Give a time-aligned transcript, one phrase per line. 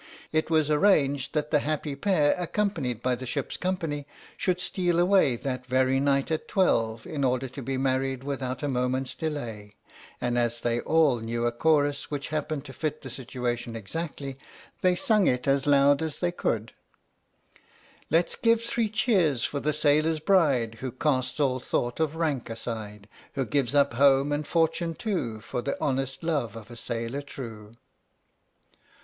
[0.31, 5.35] It was arranged that the happy pair, accompanied by the ship's company, should steal away
[5.35, 9.75] that very night at twelve, in order to be married without a moment's delay,
[10.19, 14.39] and as they all knew a chorus which happened to fit the situation exactly,
[14.81, 16.73] they sung it as loud as they could:
[18.09, 22.49] Let 's give three cheers for the sailor's bride, Who casts all thoughts of rank
[22.49, 27.21] aside, Who gives up home and fortune too, For the honest love of a sailor
[27.21, 27.75] true!